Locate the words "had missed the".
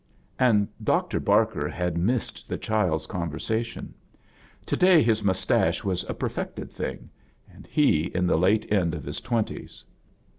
1.69-2.57